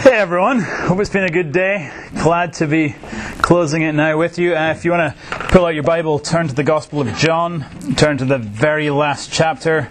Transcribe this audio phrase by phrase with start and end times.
[0.00, 1.92] Hey everyone, hope it's been a good day.
[2.22, 2.94] Glad to be
[3.42, 4.56] closing it now with you.
[4.56, 7.66] Uh, if you want to pull out your Bible, turn to the Gospel of John,
[7.96, 9.90] turn to the very last chapter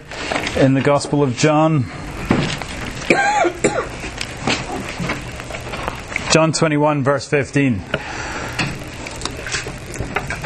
[0.56, 1.84] in the Gospel of John.
[6.32, 7.80] John 21, verse 15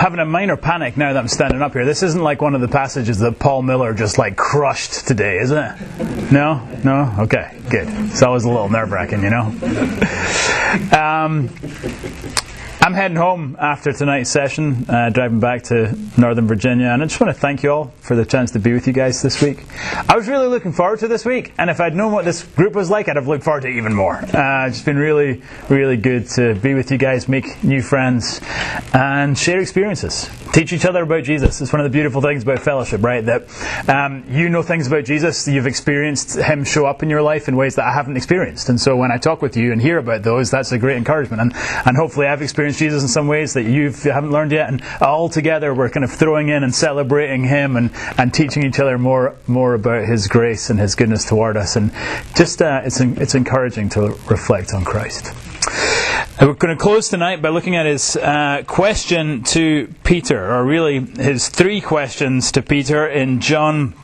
[0.04, 1.86] having a minor panic now that I'm standing up here.
[1.86, 5.50] This isn't like one of the passages that Paul Miller just like crushed today, is
[5.50, 6.30] it?
[6.30, 6.62] No?
[6.84, 7.10] No?
[7.20, 7.88] Okay, good.
[7.88, 9.44] So It's always a little nerve wracking, you know?
[10.92, 11.50] Um,
[12.84, 17.18] I'm heading home after tonight's session, uh, driving back to Northern Virginia, and I just
[17.18, 19.64] want to thank you all for the chance to be with you guys this week.
[20.06, 22.74] I was really looking forward to this week, and if I'd known what this group
[22.74, 24.16] was like, I'd have looked forward to even more.
[24.16, 28.42] Uh, it's been really, really good to be with you guys, make new friends,
[28.92, 30.28] and share experiences.
[30.52, 31.62] Teach each other about Jesus.
[31.62, 33.24] It's one of the beautiful things about fellowship, right?
[33.24, 33.48] That
[33.88, 37.56] um, you know things about Jesus, you've experienced Him show up in your life in
[37.56, 40.22] ways that I haven't experienced, and so when I talk with you and hear about
[40.22, 41.54] those, that's a great encouragement, and,
[41.86, 45.28] and hopefully I've experienced Jesus in some ways that you haven't learned yet, and all
[45.28, 49.36] together we're kind of throwing in and celebrating Him and, and teaching each other more
[49.46, 51.92] more about His grace and His goodness toward us, and
[52.36, 55.32] just uh, it's it's encouraging to reflect on Christ.
[56.38, 60.64] And we're going to close tonight by looking at his uh, question to Peter, or
[60.64, 64.03] really his three questions to Peter in John 15,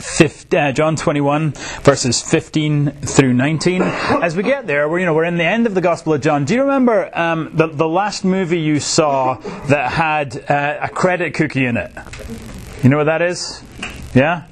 [0.00, 3.82] uh, John 21, verses 15 through 19.
[3.82, 6.20] As we get there, we're, you know, we're in the end of the Gospel of
[6.20, 6.44] John.
[6.44, 9.34] Do you remember um, the, the last movie you saw
[9.68, 11.92] that had uh, a credit cookie in it?
[12.82, 13.62] You know what that is?
[14.14, 14.46] Yeah?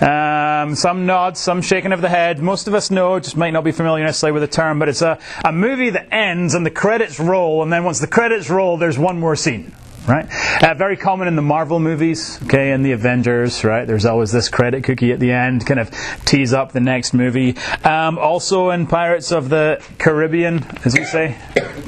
[0.00, 2.40] Um, some nods, some shaking of the head.
[2.40, 5.02] Most of us know, just might not be familiar necessarily with the term, but it's
[5.02, 8.76] a, a movie that ends and the credits roll, and then once the credits roll,
[8.76, 9.72] there's one more scene
[10.06, 10.26] right?
[10.62, 13.86] Uh, very common in the Marvel movies, okay, in the Avengers, right?
[13.86, 15.90] There's always this credit cookie at the end, kind of
[16.24, 17.56] tease up the next movie.
[17.84, 21.38] Um, also in Pirates of the Caribbean, as we say,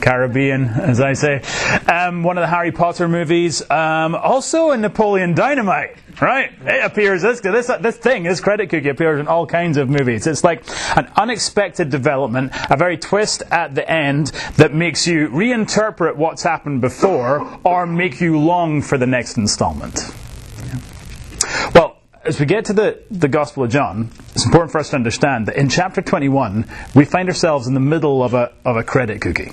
[0.00, 1.42] Caribbean, as I say.
[1.86, 3.68] Um, one of the Harry Potter movies.
[3.70, 6.52] Um, also in Napoleon Dynamite right?
[6.62, 10.26] It appears this this this thing, this credit cookie appears in all kinds of movies.
[10.26, 10.64] It's like
[10.96, 16.80] an unexpected development, a very twist at the end that makes you reinterpret what's happened
[16.80, 20.00] before or make you long for the next installment.
[21.74, 24.96] Well, as we get to the, the Gospel of John, it's important for us to
[24.96, 28.82] understand that in chapter 21, we find ourselves in the middle of a, of a
[28.82, 29.52] credit cookie.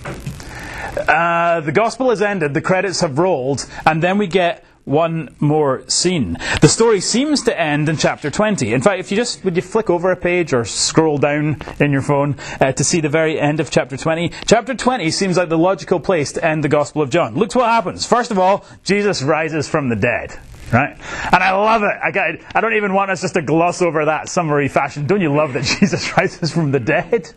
[0.98, 5.88] Uh, the Gospel has ended, the credits have rolled, and then we get one more
[5.90, 6.38] scene.
[6.62, 8.74] The story seems to end in chapter 20.
[8.74, 11.92] In fact, if you just would you flick over a page or scroll down in
[11.92, 15.50] your phone uh, to see the very end of chapter 20, chapter 20 seems like
[15.50, 17.36] the logical place to end the Gospel of John.
[17.36, 18.06] Look what happens.
[18.06, 20.38] First of all, Jesus rises from the dead.
[20.72, 20.98] Right?
[21.32, 21.94] And I love it.
[22.04, 25.06] I, got, I don't even want us just to gloss over that summary fashion.
[25.06, 27.28] Don't you love that Jesus rises from the dead?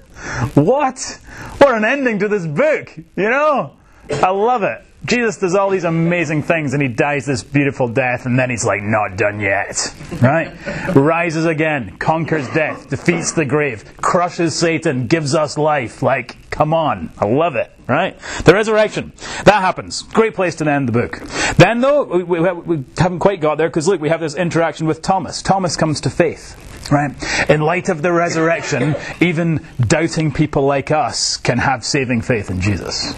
[0.54, 1.20] What?
[1.58, 3.76] What an ending to this book, you know?
[4.10, 4.82] I love it.
[5.06, 8.64] Jesus does all these amazing things and he dies this beautiful death and then he's
[8.64, 9.94] like, not done yet.
[10.20, 10.52] Right?
[10.94, 16.02] Rises again, conquers death, defeats the grave, crushes Satan, gives us life.
[16.02, 17.10] Like, come on.
[17.18, 17.70] I love it.
[17.86, 18.18] Right?
[18.44, 19.12] The resurrection.
[19.44, 20.02] That happens.
[20.02, 21.20] Great place to end the book.
[21.56, 24.86] Then though, we, we, we haven't quite got there because look, we have this interaction
[24.86, 25.40] with Thomas.
[25.40, 26.62] Thomas comes to faith.
[26.90, 27.10] Right?
[27.50, 32.60] In light of the resurrection, even doubting people like us can have saving faith in
[32.60, 33.12] Jesus.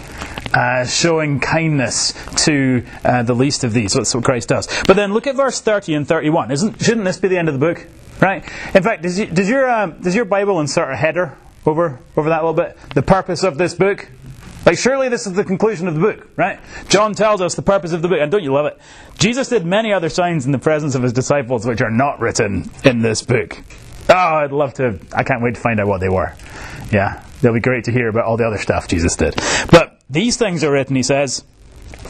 [0.53, 2.13] Uh, showing kindness
[2.45, 3.93] to uh, the least of these.
[3.93, 4.67] That's what Christ does.
[4.87, 6.49] But then look at verse 30 and 31.
[6.49, 7.85] Isn't, shouldn't this be the end of the book?
[8.19, 8.43] Right?
[8.73, 12.29] In fact, does, you, does, your, uh, does your Bible insert a header over, over
[12.29, 12.77] that a little bit?
[12.95, 14.09] The purpose of this book?
[14.65, 16.59] Like, surely this is the conclusion of the book, right?
[16.89, 18.77] John tells us the purpose of the book, and don't you love it?
[19.17, 22.69] Jesus did many other signs in the presence of his disciples which are not written
[22.83, 23.57] in this book.
[24.09, 24.99] Oh, I'd love to.
[25.13, 26.33] I can't wait to find out what they were.
[26.91, 29.35] Yeah, they'll be great to hear about all the other stuff Jesus did.
[29.71, 31.43] But these things are written, he says,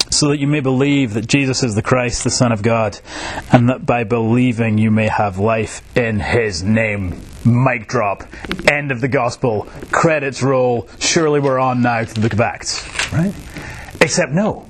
[0.10, 3.00] so that you may believe that Jesus is the Christ, the Son of God,
[3.52, 7.22] and that by believing you may have life in his name.
[7.46, 8.24] Mic drop.
[8.68, 9.68] End of the gospel.
[9.92, 10.88] Credits roll.
[11.00, 12.86] Surely we're on now to the book of Acts.
[13.14, 13.34] Right?
[14.02, 14.68] Except no.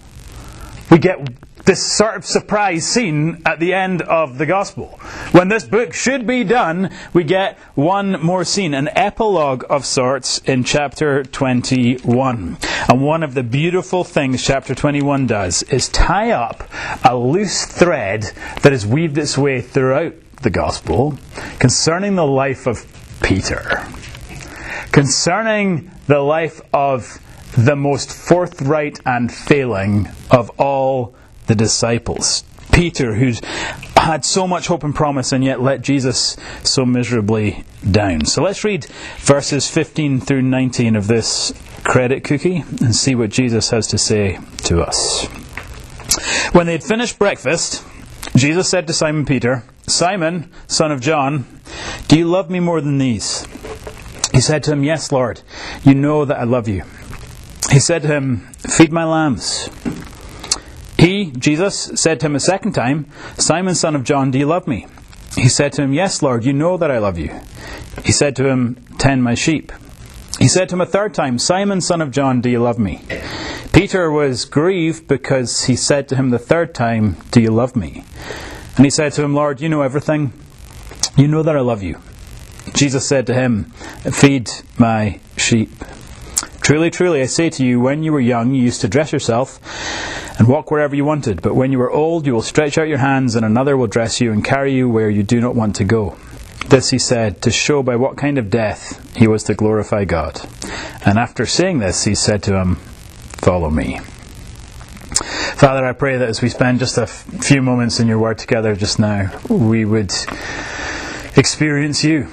[0.92, 4.88] We get this sort of surprise scene at the end of the gospel.
[5.34, 10.40] When this book should be done, we get one more scene, an epilogue of sorts
[10.40, 12.58] in chapter 21.
[12.88, 16.64] And one of the beautiful things chapter 21 does is tie up
[17.06, 18.24] a loose thread
[18.64, 21.20] that has weaved its way throughout the gospel
[21.60, 22.84] concerning the life of
[23.22, 23.86] Peter,
[24.92, 27.20] concerning the life of
[27.56, 31.14] the most forthright and failing of all
[31.50, 32.46] the disciples.
[32.72, 33.42] Peter, who's
[33.98, 38.24] had so much hope and promise and yet let Jesus so miserably down.
[38.26, 38.86] So let's read
[39.18, 41.52] verses 15 through 19 of this
[41.84, 45.26] credit cookie and see what Jesus has to say to us.
[46.54, 47.84] When they had finished breakfast,
[48.36, 51.46] Jesus said to Simon Peter, Simon, son of John,
[52.08, 53.46] do you love me more than these?
[54.32, 55.42] He said to him, Yes, Lord,
[55.84, 56.84] you know that I love you.
[57.72, 59.70] He said to him, Feed my lambs.
[61.10, 64.68] He, Jesus, said to him a second time, Simon, son of John, do you love
[64.68, 64.86] me?
[65.36, 67.34] He said to him, Yes, Lord, you know that I love you.
[68.06, 69.72] He said to him, Tend my sheep.
[70.38, 73.02] He said to him a third time, Simon, son of John, do you love me?
[73.74, 78.04] Peter was grieved because he said to him the third time, Do you love me?
[78.76, 80.32] And he said to him, Lord, you know everything.
[81.18, 81.98] You know that I love you.
[82.76, 83.72] Jesus said to him,
[84.12, 84.48] Feed
[84.78, 85.72] my sheep.
[86.62, 89.60] Truly, truly, I say to you, when you were young, you used to dress yourself
[90.40, 91.42] and walk wherever you wanted.
[91.42, 94.22] But when you are old, you will stretch out your hands, and another will dress
[94.22, 96.18] you and carry you where you do not want to go.
[96.68, 100.40] This he said to show by what kind of death he was to glorify God.
[101.06, 104.00] And after saying this, he said to him, Follow me.
[105.56, 108.38] Father, I pray that as we spend just a f- few moments in your word
[108.38, 110.14] together just now, we would
[111.36, 112.28] experience you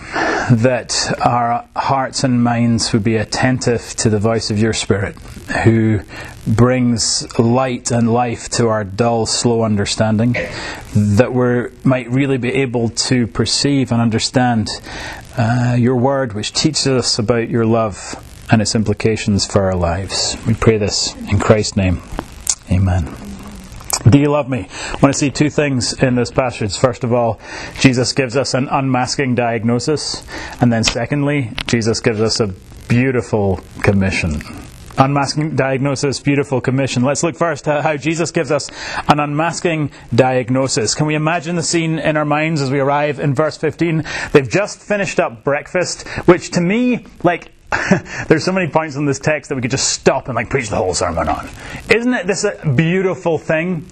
[0.50, 5.16] that our hearts and minds would be attentive to the voice of your Spirit,
[5.64, 6.00] who
[6.46, 10.34] brings light and life to our dull, slow understanding,
[10.94, 14.68] that we might really be able to perceive and understand
[15.36, 20.36] uh, your word, which teaches us about your love and its implications for our lives.
[20.46, 22.00] We pray this in Christ's name.
[22.70, 23.35] Amen.
[24.16, 24.66] Do you love me?
[24.70, 26.78] I want to see two things in this passage.
[26.78, 27.38] First of all,
[27.80, 30.26] Jesus gives us an unmasking diagnosis.
[30.58, 32.46] And then secondly, Jesus gives us a
[32.88, 34.40] beautiful commission.
[34.96, 37.02] Unmasking diagnosis, beautiful commission.
[37.02, 38.70] Let's look first at how Jesus gives us
[39.06, 40.94] an unmasking diagnosis.
[40.94, 44.02] Can we imagine the scene in our minds as we arrive in verse 15?
[44.32, 47.52] They've just finished up breakfast, which to me, like,
[48.28, 50.68] there's so many points in this text that we could just stop and like preach
[50.68, 51.48] the whole sermon on.
[51.92, 53.86] Isn't it this a beautiful thing?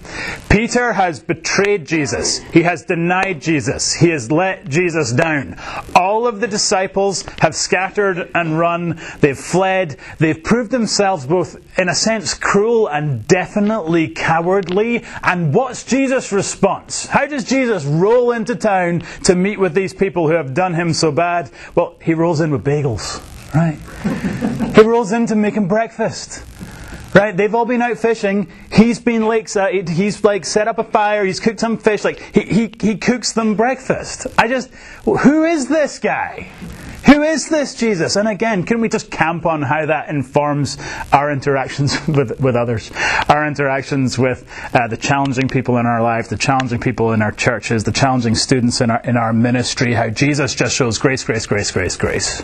[0.49, 2.37] Peter has betrayed Jesus.
[2.37, 3.93] He has denied Jesus.
[3.93, 5.59] He has let Jesus down.
[5.93, 9.01] All of the disciples have scattered and run.
[9.19, 9.97] They've fled.
[10.19, 15.03] They've proved themselves both in a sense cruel and definitely cowardly.
[15.21, 17.07] And what's Jesus' response?
[17.07, 20.93] How does Jesus roll into town to meet with these people who have done him
[20.93, 21.51] so bad?
[21.75, 23.21] Well, he rolls in with bagels.
[23.55, 23.79] Right?
[24.75, 26.43] he rolls in to make him breakfast.
[27.13, 27.35] Right?
[27.35, 28.51] They've all been out fishing.
[28.73, 29.49] He's been like,
[29.87, 31.23] he's like set up a fire.
[31.23, 32.03] He's cooked some fish.
[32.03, 34.27] Like he, he, he cooks them breakfast.
[34.37, 34.69] I just,
[35.05, 36.49] who is this guy?
[37.05, 38.15] Who is this Jesus?
[38.15, 40.77] And again, can we just camp on how that informs
[41.13, 42.91] our interactions with, with others?
[43.29, 44.43] Our interactions with
[44.73, 48.33] uh, the challenging people in our life, the challenging people in our churches, the challenging
[48.33, 52.43] students in our, in our ministry, how Jesus just shows grace, grace, grace, grace, grace.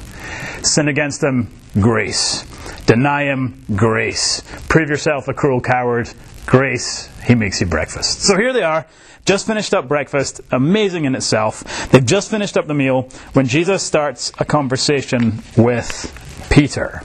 [0.64, 1.50] Sin against them,
[1.80, 2.46] grace.
[2.86, 4.44] Deny him, grace.
[4.70, 6.12] Prove yourself a cruel coward,
[6.52, 7.10] grace.
[7.26, 8.24] He makes you breakfast.
[8.24, 8.86] So here they are
[9.24, 11.90] just finished up breakfast, amazing in itself.
[11.92, 16.12] They've just finished up the meal when Jesus starts a conversation with
[16.52, 17.04] Peter.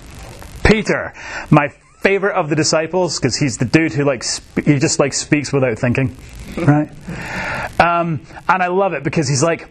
[0.64, 1.14] Peter,
[1.48, 1.68] my
[2.00, 4.24] favorite of the disciples because he's the dude who like
[4.64, 6.16] he just like speaks without thinking,
[6.56, 6.90] right?
[7.78, 9.68] Um, and I love it because he's like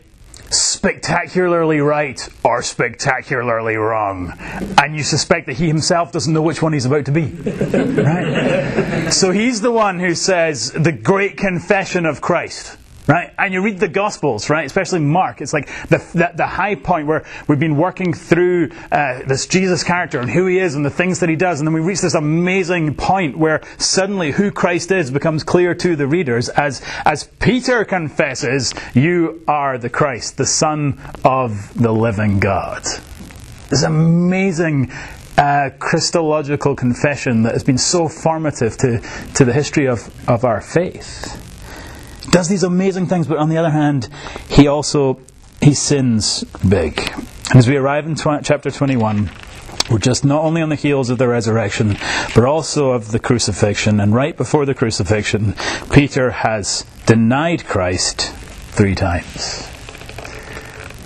[0.52, 6.74] spectacularly right or spectacularly wrong, and you suspect that he himself doesn't know which one
[6.74, 7.26] he's about to be,
[8.02, 9.10] right?
[9.12, 13.34] So he's the one who says the great confession of Christ right?
[13.38, 14.66] And you read the Gospels, right?
[14.66, 15.42] Especially Mark.
[15.42, 19.84] It's like the, the, the high point where we've been working through uh, this Jesus
[19.84, 21.60] character and who he is and the things that he does.
[21.60, 25.96] And then we reach this amazing point where suddenly who Christ is becomes clear to
[25.96, 32.40] the readers as, as Peter confesses, You are the Christ, the Son of the living
[32.40, 32.84] God.
[33.70, 34.92] This amazing
[35.38, 39.00] uh, Christological confession that has been so formative to,
[39.36, 41.45] to the history of, of our faith
[42.36, 44.10] does these amazing things, but on the other hand,
[44.50, 45.18] he also
[45.62, 47.00] he sins big.
[47.50, 49.32] And as we arrive in tw- chapter 21,
[49.90, 51.96] we're just not only on the heels of the resurrection,
[52.36, 54.02] but also of the crucifixion.
[54.02, 55.56] And right before the crucifixion,
[55.94, 59.66] Peter has denied Christ three times.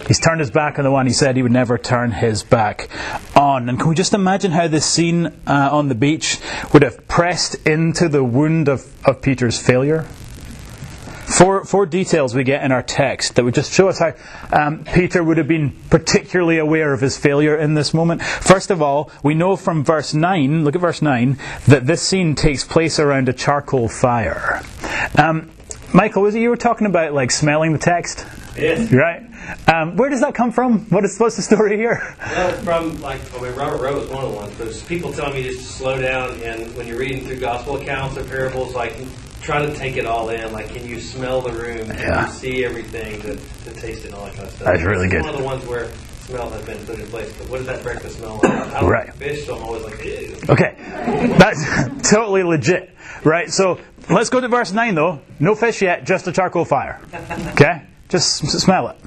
[0.07, 2.89] He's turned his back on the one he said he would never turn his back
[3.35, 3.69] on.
[3.69, 6.39] And can we just imagine how this scene uh, on the beach
[6.73, 10.07] would have pressed into the wound of, of Peter's failure?
[11.39, 14.11] Four, four details we get in our text that would just show us how
[14.51, 18.21] um, Peter would have been particularly aware of his failure in this moment.
[18.21, 22.35] First of all, we know from verse 9, look at verse 9, that this scene
[22.35, 24.61] takes place around a charcoal fire.
[25.17, 25.49] Um,
[25.93, 28.25] Michael, was it you were talking about like smelling the text?
[28.57, 28.91] Yes.
[28.91, 29.23] Right?
[29.65, 30.89] Um, where does that come from?
[30.89, 32.17] What is what's the story here?
[32.19, 34.57] Well, from like I mean, Robert Rowe was one of the ones.
[34.57, 38.17] There's people telling me just to slow down, and when you're reading through gospel accounts
[38.17, 38.99] or parables, like
[39.49, 40.51] try to take it all in.
[40.53, 41.87] Like, can you smell the room?
[41.87, 42.25] Can Yeah.
[42.27, 43.21] you see everything?
[43.21, 44.67] To, to taste and all that kind of stuff.
[44.67, 45.21] That's really It's good.
[45.23, 45.87] One of the ones where
[46.21, 47.33] smell has been put in place.
[47.37, 48.51] But what does that breakfast smell like?
[48.51, 49.07] I don't Right.
[49.07, 50.37] like fish, so I'm always like, ew.
[50.49, 50.75] Okay,
[51.39, 51.65] that's
[52.11, 52.91] totally legit,
[53.23, 53.49] right?
[53.49, 53.79] So
[54.09, 55.21] let's go to verse 9 though.
[55.39, 56.99] No fish yet, just a charcoal fire.
[57.53, 57.81] Okay?
[58.09, 58.97] Just smell it.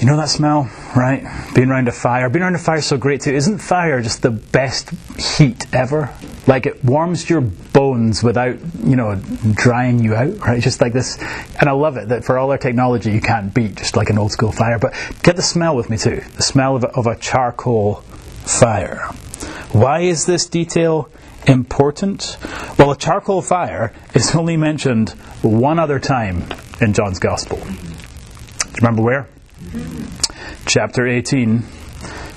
[0.00, 1.24] You know that smell, right?
[1.54, 2.28] Being around a fire.
[2.30, 3.34] Being around a fire is so great too.
[3.34, 6.14] Isn't fire just the best heat ever?
[6.46, 9.16] Like it warms your bones without, you know,
[9.52, 10.62] drying you out, right?
[10.62, 11.18] Just like this.
[11.60, 14.18] And I love it that for all our technology you can't beat just like an
[14.18, 14.78] old school fire.
[14.78, 16.22] But get the smell with me too.
[16.36, 17.96] The smell of a, of a charcoal
[18.46, 19.06] fire.
[19.72, 21.10] Why is this detail
[21.46, 22.38] important?
[22.78, 25.10] Well, a charcoal fire is only mentioned
[25.42, 26.44] one other time
[26.80, 27.58] in John's Gospel.
[27.58, 29.28] Do you remember where?
[30.66, 31.62] Chapter 18.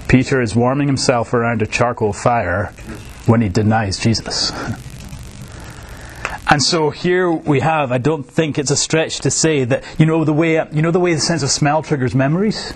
[0.07, 2.73] Peter is warming himself around a charcoal fire
[3.25, 4.51] when he denies Jesus.
[6.49, 10.05] And so here we have, I don't think it's a stretch to say that, you
[10.05, 12.73] know, the way, you know, the way the sense of smell triggers memories?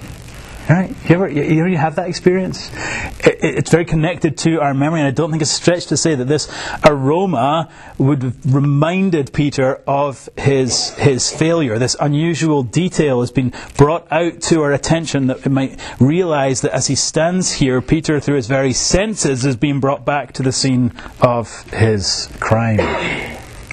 [0.69, 0.89] Right?
[1.07, 2.71] You ever, you, you have that experience?
[3.19, 5.85] It, it- it's very connected to our memory, and I don't think it's a stretch
[5.87, 6.51] to say that this
[6.83, 7.69] aroma
[7.99, 11.77] would have reminded Peter of his, his failure.
[11.77, 16.71] This unusual detail has been brought out to our attention that we might realize that
[16.73, 20.51] as he stands here, Peter, through his very senses, is being brought back to the
[20.51, 20.91] scene
[21.21, 22.77] of his crime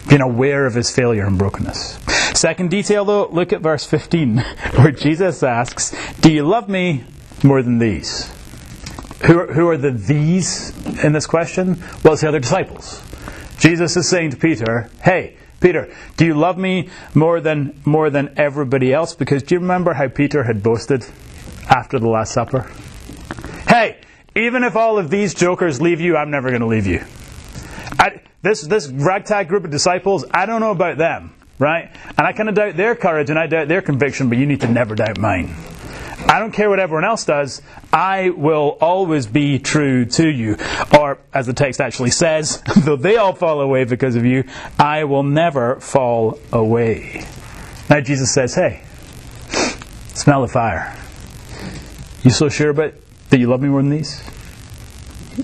[0.08, 1.98] being aware of his failure and brokenness.
[2.34, 4.38] Second detail, though, look at verse 15,
[4.76, 7.04] where Jesus asks, Do you love me
[7.42, 8.30] more than these?
[9.26, 10.70] Who are, who are the these
[11.04, 11.82] in this question?
[12.02, 13.02] Well, it's the other disciples.
[13.58, 18.34] Jesus is saying to Peter, Hey, Peter, do you love me more than more than
[18.36, 19.14] everybody else?
[19.14, 21.06] Because do you remember how Peter had boasted
[21.70, 22.68] after the Last Supper?
[23.68, 24.00] Hey,
[24.34, 27.04] even if all of these jokers leave you, I'm never going to leave you.
[27.98, 31.90] I, this this ragtag group of disciples, I don't know about them, right?
[32.18, 34.60] And I kind of doubt their courage and I doubt their conviction, but you need
[34.62, 35.54] to never doubt mine.
[36.28, 37.62] I don't care what everyone else does.
[37.92, 40.56] I will always be true to you.
[40.98, 44.44] Or, as the text actually says, though they all fall away because of you,
[44.78, 47.26] I will never fall away.
[47.90, 48.82] Now Jesus says, hey,
[50.14, 50.96] smell the fire.
[52.22, 52.94] You so sure about
[53.30, 54.22] that you love me more than these?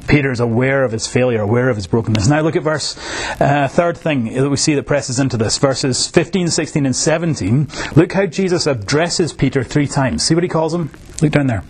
[0.06, 2.28] Peter is aware of his failure, aware of his brokenness.
[2.28, 2.96] Now look at verse,
[3.40, 7.68] uh, third thing that we see that presses into this, verses 15, 16, and 17.
[7.96, 10.22] Look how Jesus addresses Peter three times.
[10.22, 10.90] See what he calls him?
[11.22, 11.64] Look down there.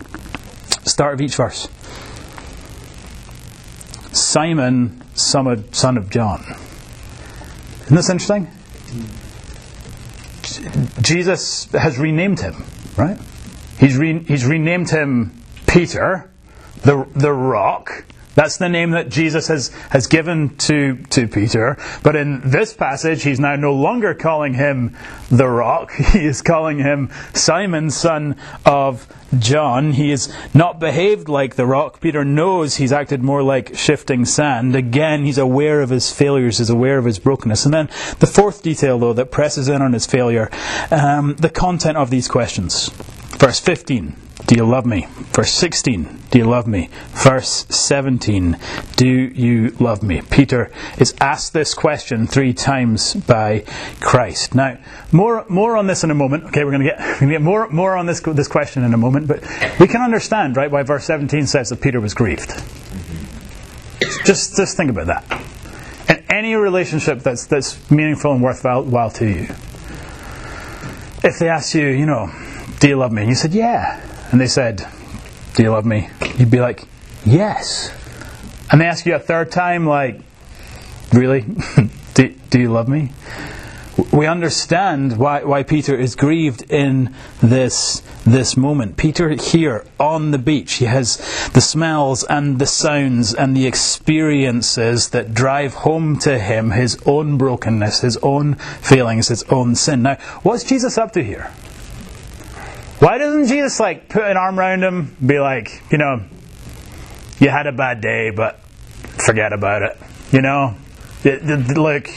[0.85, 1.67] Start of each verse.
[4.11, 6.43] Simon, son of, John.
[7.85, 8.47] Isn't this interesting?
[11.01, 12.63] Jesus has renamed him,
[12.97, 13.17] right?
[13.79, 16.28] He's, re- he's renamed him Peter,
[16.81, 18.05] the, the rock.
[18.39, 21.77] That's the name that Jesus has, has given to, to Peter.
[22.03, 24.95] But in this passage, he's now no longer calling him
[25.29, 25.91] the rock.
[26.13, 29.07] He is calling him Simon, son of
[29.37, 29.91] John.
[29.91, 31.99] He has not behaved like the rock.
[31.99, 34.73] Peter knows he's acted more like shifting sand.
[34.75, 37.65] Again, he's aware of his failures, he's aware of his brokenness.
[37.65, 40.49] And then the fourth detail, though, that presses in on his failure
[40.91, 42.89] um, the content of these questions.
[43.37, 44.28] Verse 15.
[44.49, 45.05] Do you love me?
[45.35, 46.89] Verse 16, do you love me?
[47.09, 48.57] Verse 17,
[48.95, 50.23] do you love me?
[50.23, 53.63] Peter is asked this question three times by
[54.01, 54.55] Christ.
[54.55, 54.79] Now,
[55.11, 56.45] more, more on this in a moment.
[56.45, 59.27] Okay, we're going to get, get more, more on this, this question in a moment,
[59.27, 59.43] but
[59.79, 62.49] we can understand, right, why verse 17 says that Peter was grieved.
[64.25, 65.43] Just, just think about that.
[66.09, 69.43] In any relationship that's, that's meaningful and worthwhile to you,
[71.23, 72.31] if they ask you, you know,
[72.79, 73.21] do you love me?
[73.21, 74.07] And you said, yeah.
[74.31, 74.87] And they said,
[75.55, 76.09] do you love me?
[76.37, 76.85] You'd be like,
[77.25, 77.91] yes.
[78.71, 80.21] And they ask you a third time, like,
[81.11, 81.45] really?
[82.13, 83.11] do, do you love me?
[84.13, 88.95] We understand why, why Peter is grieved in this, this moment.
[88.95, 91.17] Peter here on the beach, he has
[91.53, 97.37] the smells and the sounds and the experiences that drive home to him his own
[97.37, 100.03] brokenness, his own failings, his own sin.
[100.03, 101.51] Now, what's Jesus up to here?
[102.99, 106.21] Why doesn't Jesus like put an arm around him, be like, you know,
[107.39, 108.59] you had a bad day, but
[109.25, 109.97] forget about it.
[110.31, 110.75] You know,
[111.21, 112.09] It- it- look,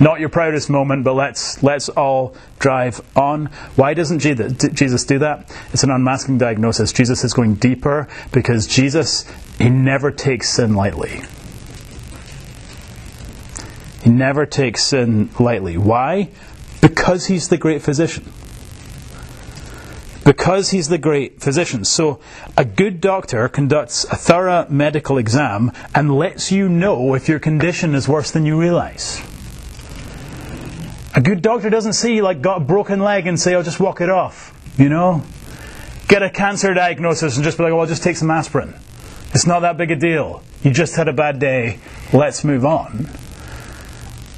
[0.00, 3.50] not your proudest moment, but let's let's all drive on.
[3.76, 5.50] Why doesn't Jesus Jesus do that?
[5.74, 6.90] It's an unmasking diagnosis.
[6.92, 9.26] Jesus is going deeper because Jesus
[9.58, 11.20] he never takes sin lightly.
[14.02, 15.76] He never takes sin lightly.
[15.76, 16.28] Why?
[16.80, 18.24] Because he's the great physician.
[20.24, 21.84] Because he's the great physician.
[21.84, 22.18] So,
[22.56, 27.94] a good doctor conducts a thorough medical exam and lets you know if your condition
[27.94, 29.20] is worse than you realize.
[31.14, 33.78] A good doctor doesn't see, you like, got a broken leg and say, I'll just
[33.78, 34.52] walk it off.
[34.78, 35.22] You know?
[36.08, 38.74] Get a cancer diagnosis and just be like, well, I'll just take some aspirin.
[39.34, 40.42] It's not that big a deal.
[40.62, 41.78] You just had a bad day.
[42.12, 43.08] Let's move on.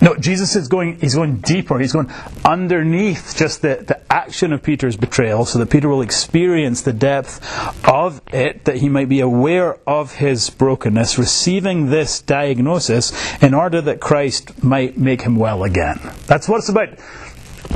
[0.06, 1.80] No, Jesus is going, he's going deeper.
[1.80, 2.12] He's going
[2.44, 7.40] underneath just the, the action of Peter's betrayal so that Peter will experience the depth
[7.88, 13.80] of it, that he might be aware of his brokenness, receiving this diagnosis in order
[13.80, 15.98] that Christ might make him well again.
[16.28, 16.90] That's what it's about.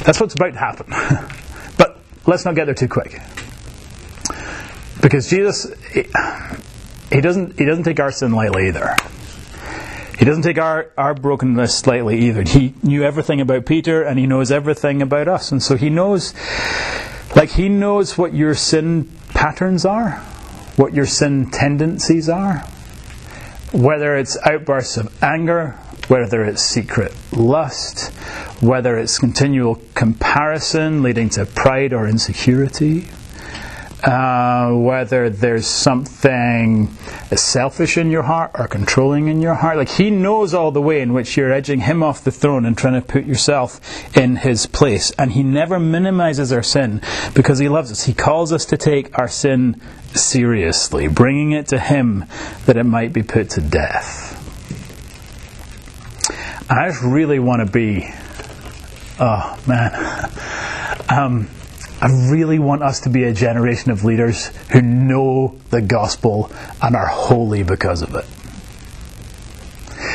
[0.04, 0.86] That's what's about to happen.
[1.78, 3.20] but let's not get there too quick.
[5.02, 8.94] Because Jesus, he doesn't, he doesn't take our sin lightly either.
[10.20, 12.42] He doesn't take our, our brokenness lightly either.
[12.42, 15.50] He knew everything about Peter and he knows everything about us.
[15.50, 16.34] And so he knows,
[17.34, 20.16] like, he knows what your sin patterns are,
[20.76, 22.58] what your sin tendencies are,
[23.72, 25.70] whether it's outbursts of anger,
[26.08, 28.12] whether it's secret lust,
[28.62, 33.06] whether it's continual comparison leading to pride or insecurity
[34.04, 36.88] uh, whether there's something
[37.36, 39.76] selfish in your heart or controlling in your heart.
[39.76, 42.76] Like he knows all the way in which you're edging him off the throne and
[42.76, 43.80] trying to put yourself
[44.16, 45.10] in his place.
[45.12, 47.02] And he never minimizes our sin
[47.34, 48.04] because he loves us.
[48.04, 49.80] He calls us to take our sin
[50.14, 52.24] seriously, bringing it to him
[52.66, 54.36] that it might be put to death.
[56.70, 58.08] I just really want to be,
[59.18, 60.30] oh man.
[61.08, 61.48] Um,
[62.00, 66.96] I really want us to be a generation of leaders who know the gospel and
[66.96, 68.24] are holy because of it.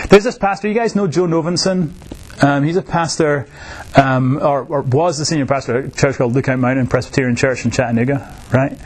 [0.09, 1.93] There's this pastor, you guys know Joe Novenson?
[2.43, 3.47] Um, he's a pastor,
[3.95, 7.63] um, or, or, was the senior pastor at a church called Lookout Mountain Presbyterian Church
[7.63, 8.77] in Chattanooga, right?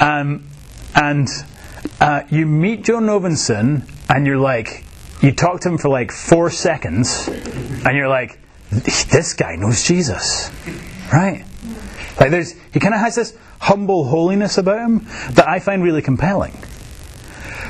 [0.00, 0.48] Um,
[0.94, 1.28] and
[2.00, 4.84] uh, you meet Joe Novenson, and you're like,
[5.20, 8.38] you talk to him for like four seconds, and you're like,
[8.70, 10.50] this guy knows Jesus,
[11.12, 11.44] right?
[12.18, 16.02] Like there's, he kind of has this humble holiness about him that I find really
[16.02, 16.56] compelling.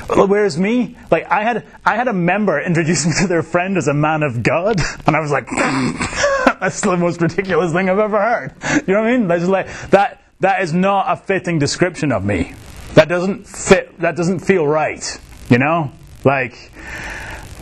[0.09, 3.87] Whereas me, like I had, I had a member introduce me to their friend as
[3.87, 5.47] a man of God, and I was like,
[6.59, 8.55] that's the most ridiculous thing I've ever heard.
[8.87, 9.27] You know what I mean?
[9.27, 10.23] That's like that.
[10.39, 12.53] That is not a fitting description of me.
[12.93, 13.99] That doesn't fit.
[13.99, 15.03] That doesn't feel right.
[15.49, 15.91] You know,
[16.23, 16.71] like,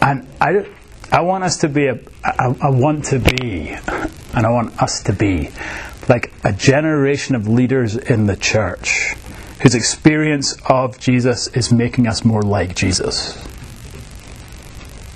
[0.01, 0.69] and I,
[1.11, 1.99] I want us to be a.
[2.23, 5.49] I, I want to be, and I want us to be
[6.07, 9.15] like a generation of leaders in the church
[9.61, 13.35] whose experience of Jesus is making us more like Jesus.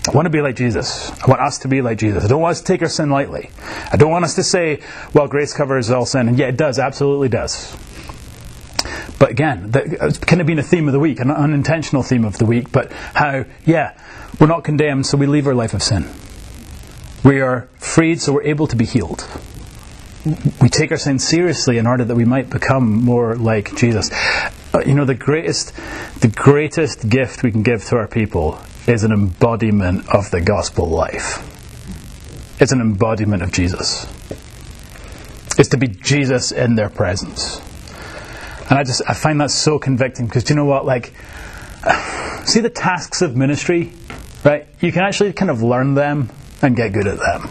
[0.07, 1.11] I want to be like Jesus.
[1.21, 2.25] I want us to be like Jesus.
[2.25, 3.51] I don't want us to take our sin lightly.
[3.91, 4.81] I don't want us to say,
[5.13, 6.29] well, grace covers all sin.
[6.29, 7.77] And yeah, it does, absolutely does.
[9.19, 12.37] But again, it's kind of been a theme of the week, an unintentional theme of
[12.37, 14.01] the week, but how, yeah,
[14.39, 16.09] we're not condemned, so we leave our life of sin.
[17.23, 19.27] We are freed, so we're able to be healed
[20.25, 24.11] we take our sin seriously in order that we might become more like Jesus.
[24.73, 25.73] Uh, you know, the greatest,
[26.19, 30.87] the greatest gift we can give to our people is an embodiment of the gospel
[30.87, 31.45] life.
[32.61, 34.05] It's an embodiment of Jesus.
[35.57, 37.61] It's to be Jesus in their presence.
[38.69, 40.85] And I just, I find that so convicting because you know what?
[40.85, 41.13] Like,
[42.45, 43.93] see the tasks of ministry,
[44.43, 44.67] right?
[44.81, 46.29] You can actually kind of learn them
[46.61, 47.49] and get good at them.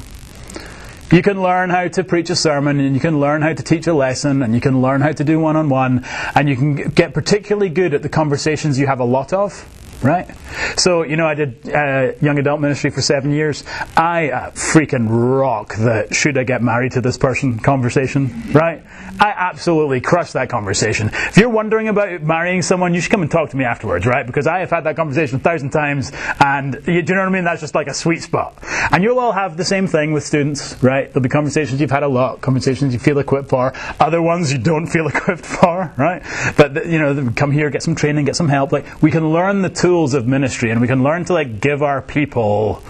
[1.11, 3.87] You can learn how to preach a sermon, and you can learn how to teach
[3.87, 6.75] a lesson, and you can learn how to do one on one, and you can
[6.75, 9.64] get particularly good at the conversations you have a lot of
[10.03, 10.29] right?
[10.77, 13.65] So, you know, I did uh, young adult ministry for seven years.
[13.97, 18.83] I uh, freaking rock the should I get married to this person conversation, right?
[19.21, 21.11] I absolutely crush that conversation.
[21.13, 24.27] If you're wondering about marrying someone, you should come and talk to me afterwards, right?
[24.27, 27.29] Because I have had that conversation a thousand times, and you, do you know what
[27.29, 27.45] I mean?
[27.45, 28.59] That's just like a sweet spot.
[28.93, 31.13] And you'll all have the same thing with students, right?
[31.13, 34.59] There'll be conversations you've had a lot, conversations you feel equipped for, other ones you
[34.59, 36.23] don't feel equipped for, right?
[36.57, 38.71] But you know, come here, get some training, get some help.
[38.71, 41.83] Like we can learn the tools of ministry, and we can learn to like give
[41.83, 42.83] our people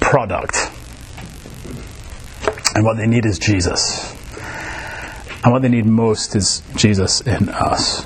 [0.00, 0.56] product.
[2.74, 4.16] And what they need is Jesus.
[5.42, 8.04] And what they need most is Jesus in us.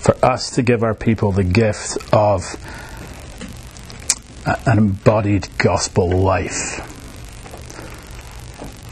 [0.00, 2.42] For us to give our people the gift of
[4.66, 6.80] an embodied gospel life.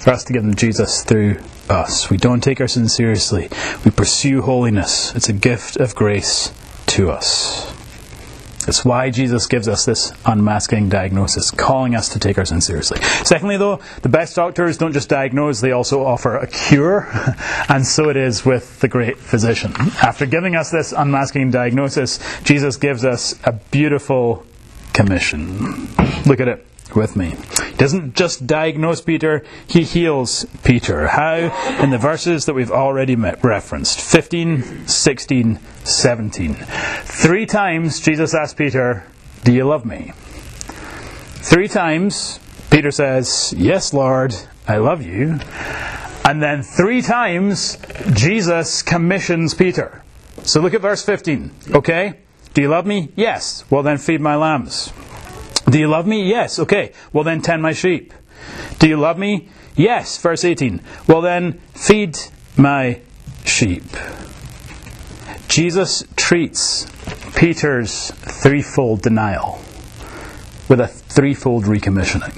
[0.03, 2.11] For us to give them Jesus through us.
[2.11, 3.49] We don't take our sin seriously.
[3.85, 5.15] We pursue holiness.
[5.15, 6.53] It's a gift of grace
[6.89, 7.73] to us.
[8.69, 13.01] It's why Jesus gives us this unmasking diagnosis, calling us to take our sin seriously.
[13.25, 17.09] Secondly, though, the best doctors don't just diagnose, they also offer a cure,
[17.69, 19.73] and so it is with the great physician.
[20.03, 24.45] After giving us this unmasking diagnosis, Jesus gives us a beautiful
[24.93, 25.89] commission.
[26.27, 27.37] Look at it with me.
[27.71, 31.09] He doesn't just diagnose Peter, he heals Peter.
[31.09, 31.35] How?
[31.83, 36.55] In the verses that we've already met, referenced 15, 16, 17.
[36.55, 39.05] Three times Jesus asked Peter,
[39.45, 40.13] Do you love me?
[41.43, 42.39] Three times
[42.71, 44.35] Peter says, Yes, Lord,
[44.67, 45.39] I love you.
[46.25, 47.79] And then three times
[48.15, 50.03] Jesus commissions Peter.
[50.45, 51.51] So look at verse 15.
[51.75, 52.15] Okay?
[52.55, 53.11] Do you love me?
[53.17, 53.65] Yes.
[53.71, 54.93] Well, then feed my lambs.
[55.73, 56.29] Do you love me?
[56.29, 56.59] Yes.
[56.59, 56.93] Okay.
[57.15, 58.13] Well, then tend my sheep.
[58.79, 59.49] Do you love me?
[59.75, 60.19] Yes.
[60.19, 60.83] Verse 18.
[61.09, 62.19] Well, then feed
[62.59, 63.01] my
[63.47, 63.85] sheep.
[65.49, 66.87] Jesus treats
[67.35, 69.63] Peter's threefold denial
[70.69, 72.37] with a threefold recommissioning.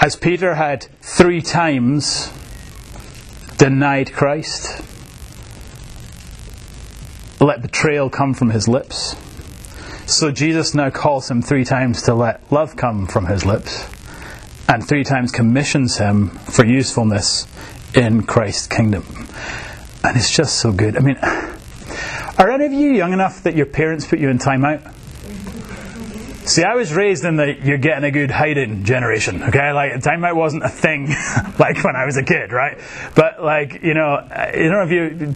[0.00, 2.30] As Peter had three times
[3.56, 4.82] denied Christ,
[7.40, 9.16] let betrayal come from his lips.
[10.06, 13.86] So Jesus now calls him three times to let love come from his lips,
[14.68, 17.46] and three times commissions him for usefulness
[17.94, 19.04] in Christ's kingdom.
[20.04, 20.96] And it's just so good.
[20.96, 21.16] I mean,
[22.38, 24.92] are any of you young enough that your parents put you in timeout?
[26.44, 29.44] See, I was raised in the you're getting a good hiding generation.
[29.44, 31.06] Okay, like timeout wasn't a thing
[31.58, 32.78] like when I was a kid, right?
[33.14, 35.34] But like you know, I don't know if you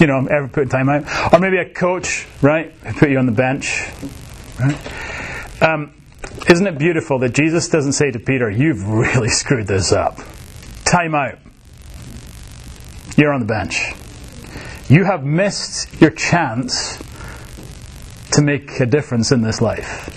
[0.00, 3.86] you know ever put timeout, or maybe a coach, right, put you on the bench,
[4.58, 5.62] right?
[5.62, 5.92] Um,
[6.48, 10.18] isn't it beautiful that Jesus doesn't say to Peter, "You've really screwed this up.
[10.86, 11.38] Time out.
[13.18, 13.92] You're on the bench.
[14.88, 16.96] You have missed your chance
[18.32, 20.15] to make a difference in this life."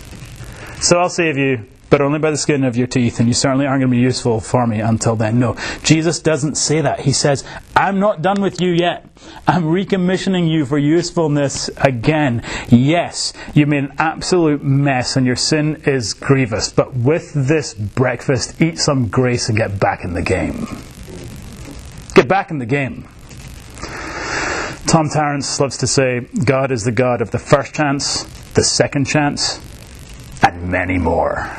[0.82, 3.66] So I'll save you, but only by the skin of your teeth, and you certainly
[3.66, 5.40] aren't going to be useful for me until then.
[5.40, 7.02] No, Jesus doesn't say that.
[7.02, 7.44] He says,
[7.76, 9.06] I'm not done with you yet.
[9.46, 12.44] I'm recommissioning you for usefulness again.
[12.70, 18.62] Yes, you made an absolute mess and your sin is grievous, but with this breakfast,
[18.62, 20.66] eat some grace and get back in the game.
[22.16, 23.08] Get back in the game.
[24.88, 29.06] Tom Torrance loves to say, God is the God of the first chance, the second
[29.06, 29.60] chance,
[30.44, 31.50] and many more.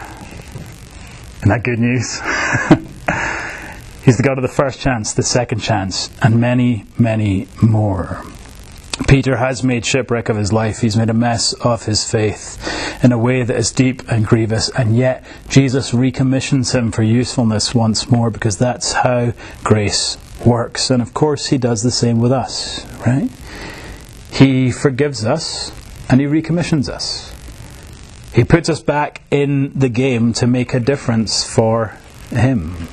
[1.38, 2.20] Isn't that good news?
[4.04, 8.24] He's the God of the first chance, the second chance, and many, many more.
[9.08, 10.80] Peter has made shipwreck of his life.
[10.80, 14.68] He's made a mess of his faith in a way that is deep and grievous,
[14.70, 19.32] and yet Jesus recommissions him for usefulness once more because that's how
[19.64, 20.90] grace works.
[20.90, 23.30] And of course, he does the same with us, right?
[24.32, 25.72] He forgives us
[26.08, 27.34] and he recommissions us.
[28.34, 31.98] He puts us back in the game to make a difference for
[32.30, 32.88] Him.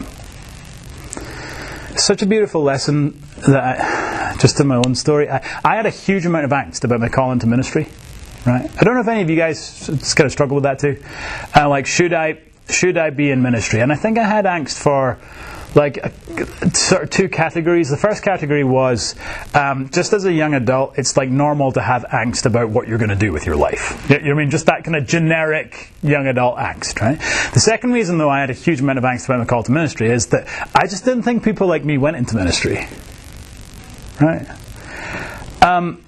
[1.95, 5.91] Such a beautiful lesson that, I, just in my own story, I, I, had a
[5.91, 7.87] huge amount of angst about my call into ministry.
[8.45, 8.69] Right?
[8.79, 11.01] I don't know if any of you guys kind of struggle with that too.
[11.55, 13.79] Uh, like, should I should I be in ministry?
[13.81, 15.19] And I think I had angst for
[15.77, 15.99] like
[16.71, 17.89] two categories.
[17.89, 19.15] The first category was
[19.53, 22.97] um, just as a young adult, it's like normal to have angst about what you're
[22.97, 24.09] going to do with your life.
[24.09, 24.49] You know I mean?
[24.49, 27.19] Just that kind of generic young adult angst, right?
[27.53, 29.71] The second reason, though, I had a huge amount of angst about my call to
[29.71, 32.87] ministry is that I just didn't think people like me went into ministry,
[34.19, 34.47] right?
[35.61, 36.03] Um,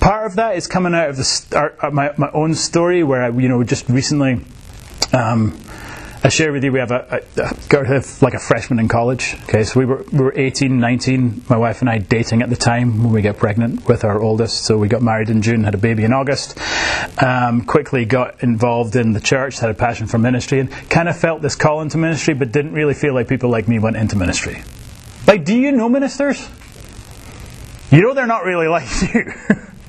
[0.00, 3.28] part of that is coming out of the uh, my, my own story where I,
[3.28, 4.40] you know, just recently.
[5.12, 5.60] Um,
[6.24, 9.36] I share with you we have a, a, a like a freshman in college.
[9.44, 11.44] Okay, so we were we were 18, 19.
[11.48, 14.64] My wife and I dating at the time when we get pregnant with our oldest.
[14.64, 16.58] So we got married in June, had a baby in August.
[17.22, 21.16] Um, quickly got involved in the church, had a passion for ministry, and kind of
[21.18, 24.16] felt this call into ministry, but didn't really feel like people like me went into
[24.16, 24.62] ministry.
[25.26, 26.48] Like, do you know ministers?
[27.90, 29.32] You know they're not really like you.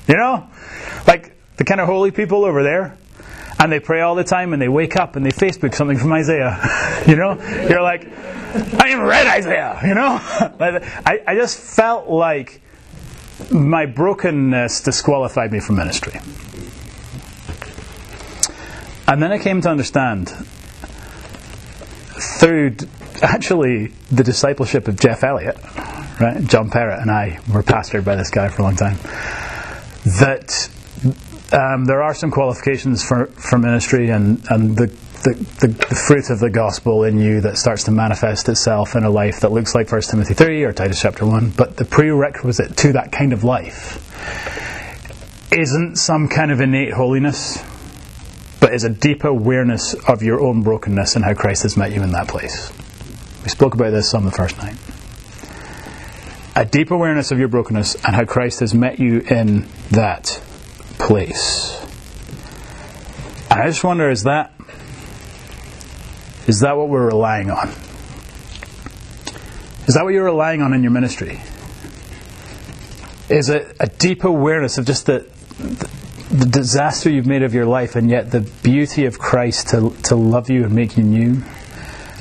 [0.06, 0.46] you know,
[1.06, 2.96] like the kind of holy people over there
[3.58, 6.12] and they pray all the time and they wake up and they Facebook something from
[6.12, 6.58] Isaiah.
[7.06, 7.34] you know?
[7.68, 10.18] You're like, I even read Isaiah, you know?
[10.60, 12.60] I, I just felt like
[13.50, 16.20] my brokenness disqualified me from ministry.
[19.06, 20.28] And then I came to understand
[22.38, 22.76] through
[23.22, 25.56] actually the discipleship of Jeff Elliott,
[26.20, 26.44] right?
[26.44, 28.98] John Perrott and I were pastored by this guy for a long time.
[30.20, 30.68] That
[31.52, 34.86] um, there are some qualifications for, for ministry and, and the,
[35.24, 39.04] the, the, the, fruit of the gospel in you that starts to manifest itself in
[39.04, 41.50] a life that looks like 1 Timothy 3 or Titus chapter 1.
[41.56, 44.04] But the prerequisite to that kind of life
[45.50, 47.64] isn't some kind of innate holiness,
[48.60, 52.02] but is a deep awareness of your own brokenness and how Christ has met you
[52.02, 52.70] in that place.
[53.42, 54.76] We spoke about this on the first night.
[56.54, 60.42] A deep awareness of your brokenness and how Christ has met you in that
[61.08, 61.74] place.
[63.50, 64.52] And I just wonder is that
[66.46, 67.68] is that what we're relying on?
[69.86, 71.40] Is that what you're relying on in your ministry?
[73.30, 75.26] Is it a deep awareness of just the,
[76.30, 80.14] the disaster you've made of your life and yet the beauty of Christ to, to
[80.14, 81.42] love you and make you new?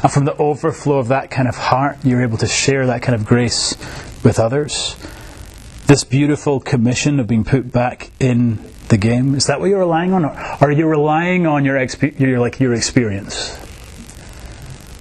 [0.02, 3.16] And from the overflow of that kind of heart, you're able to share that kind
[3.16, 3.76] of grace
[4.24, 4.96] with others.
[5.88, 10.14] This beautiful commission of being put back in the game, is that what you're relying
[10.14, 10.26] on?
[10.26, 13.56] Or are you relying on your, exp- your, like, your experience?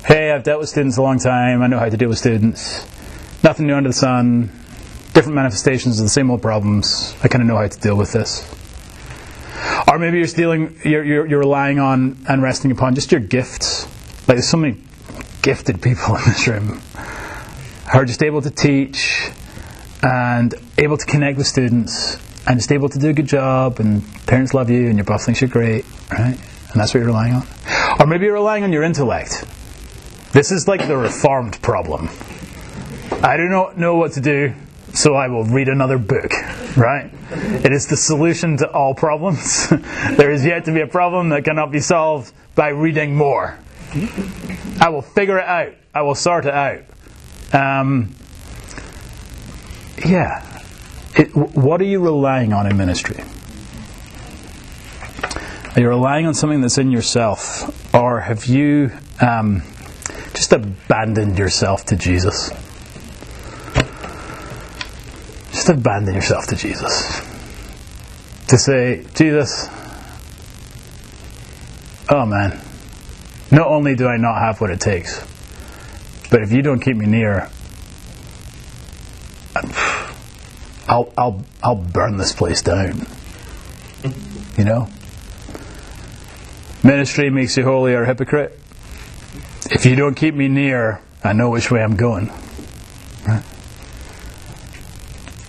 [0.05, 2.87] Hey, I've dealt with students a long time, I know how to deal with students.
[3.43, 4.51] Nothing new under the sun,
[5.13, 7.15] different manifestations of the same old problems.
[7.23, 8.45] I kind of know how to deal with this.
[9.89, 13.85] Or maybe you're stealing, you're, you're, you're relying on and resting upon just your gifts.
[14.29, 14.79] Like there's so many
[15.43, 16.81] gifted people in this room
[17.93, 19.31] who are just able to teach
[20.03, 24.03] and able to connect with students and just able to do a good job and
[24.27, 26.39] parents love you and your boss thinks you're great, right?
[26.71, 27.47] And that's what you're relying on.
[27.99, 29.45] Or maybe you're relying on your intellect.
[30.33, 32.09] This is like the reformed problem.
[33.23, 34.55] I do not know what to do,
[34.93, 36.33] so I will read another book,
[36.77, 37.11] right?
[37.31, 39.69] It is the solution to all problems.
[40.17, 43.59] there is yet to be a problem that cannot be solved by reading more.
[44.81, 45.75] I will figure it out.
[45.95, 46.83] I will sort it out.
[47.53, 48.15] Um,
[50.05, 50.56] yeah.
[51.17, 53.25] It, what are you relying on in ministry?
[55.75, 57.95] Are you relying on something that's in yourself?
[57.95, 59.63] Or have you um,
[60.35, 62.51] just abandoned yourself to Jesus?
[65.53, 67.21] Just abandon yourself to Jesus.
[68.49, 69.69] To say, Jesus,
[72.11, 72.61] oh man,
[73.51, 75.21] not only do I not have what it takes,
[76.31, 77.51] but if you don't keep me near,
[80.89, 83.07] I'll, I'll, I'll burn this place down.
[84.57, 84.89] You know?
[86.85, 88.59] Ministry makes you holy or hypocrite.
[89.71, 92.29] If you don't keep me near, I know which way I'm going.
[93.27, 93.43] Right?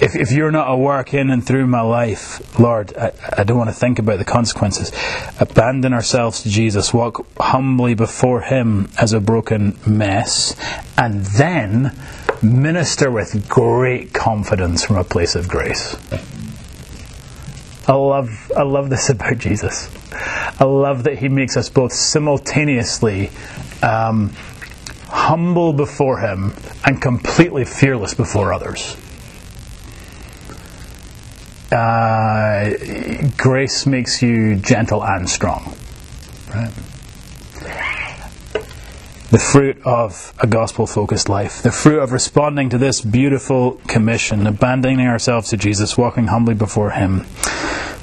[0.08, 3.58] If, if you're not a work in and through my life, Lord, I, I don't
[3.58, 4.94] want to think about the consequences.
[5.38, 10.56] Abandon ourselves to Jesus, walk humbly before Him as a broken mess,
[10.98, 11.94] and then
[12.42, 15.98] minister with great confidence from a place of grace.
[17.86, 19.90] I love, I love this about Jesus.
[20.58, 23.30] I love that He makes us both simultaneously
[23.84, 24.30] um,
[25.08, 26.54] humble before Him
[26.86, 28.96] and completely fearless before others.
[31.72, 32.74] Uh,
[33.38, 35.76] grace makes you gentle and strong.
[36.54, 36.72] Right?
[39.30, 44.48] The fruit of a gospel focused life, the fruit of responding to this beautiful commission,
[44.48, 47.26] abandoning ourselves to Jesus, walking humbly before Him,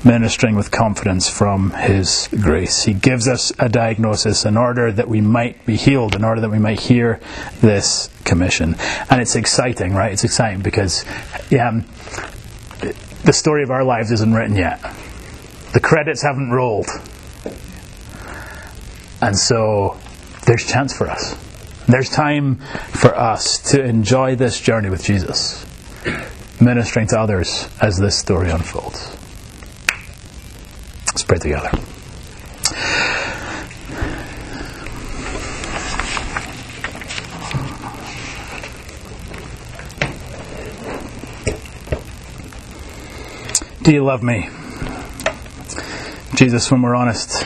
[0.05, 2.83] ministering with confidence from His grace.
[2.83, 6.51] He gives us a diagnosis in order that we might be healed, in order that
[6.51, 7.21] we might hear
[7.63, 8.77] this commission.
[9.09, 10.13] And it's exciting, right?
[10.13, 11.07] It's exciting because
[11.49, 11.81] yeah,
[13.25, 14.81] the story of our lives isn't written yet.
[15.73, 16.89] The credits haven't rolled.
[19.21, 19.99] And so
[20.47, 21.35] there's chance for us.
[21.87, 25.67] There's time for us to enjoy this journey with Jesus,
[26.61, 29.17] ministering to others as this story unfolds.
[31.07, 31.71] Let's pray together.
[43.85, 44.49] Do you love me?
[46.37, 47.45] Jesus, when we're honest,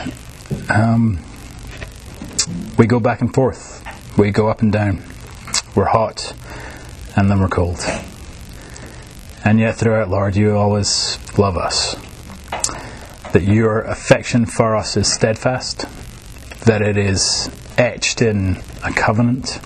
[0.69, 1.19] um,
[2.77, 3.83] we go back and forth.
[4.17, 5.03] We go up and down.
[5.75, 6.33] We're hot
[7.17, 7.81] and then we're cold.
[9.43, 11.95] And yet, throughout, Lord, you always love us.
[13.33, 15.87] That your affection for us is steadfast,
[16.63, 19.59] that it is etched in a covenant,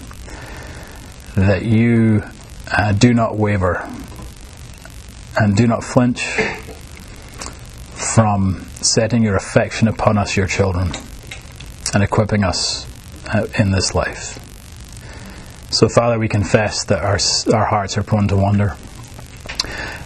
[1.36, 2.23] that you
[2.71, 3.88] uh, do not waver
[5.38, 6.22] and do not flinch
[7.93, 10.91] from setting your affection upon us, your children,
[11.93, 12.86] and equipping us
[13.28, 14.39] uh, in this life.
[15.72, 17.17] So, Father, we confess that our,
[17.56, 18.76] our hearts are prone to wander.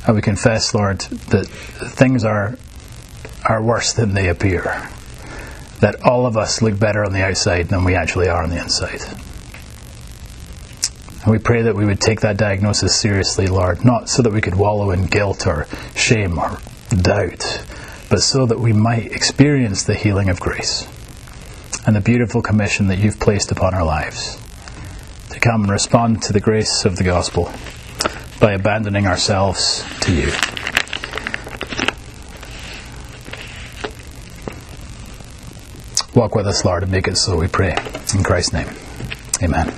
[0.06, 2.58] And we confess, Lord, that things are,
[3.48, 4.64] are worse than they appear.
[5.82, 8.62] That all of us look better on the outside than we actually are on the
[8.62, 9.02] inside.
[11.28, 14.40] And we pray that we would take that diagnosis seriously, Lord, not so that we
[14.40, 16.58] could wallow in guilt or shame or
[16.90, 17.66] doubt,
[18.10, 20.88] but so that we might experience the healing of grace
[21.86, 24.40] and the beautiful commission that you've placed upon our lives
[25.32, 27.52] to come and respond to the grace of the gospel
[28.40, 30.32] by abandoning ourselves to you.
[36.16, 37.76] Walk with us, Lord, and make it so, we pray.
[38.16, 38.70] In Christ's name,
[39.44, 39.78] amen.